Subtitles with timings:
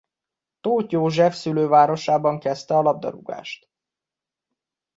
[0.61, 3.69] Tóth József szülővárosában kezdte a labdarúgást.